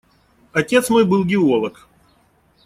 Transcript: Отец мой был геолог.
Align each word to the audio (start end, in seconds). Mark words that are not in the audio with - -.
Отец 0.51 0.89
мой 0.89 1.05
был 1.05 1.23
геолог. 1.23 1.87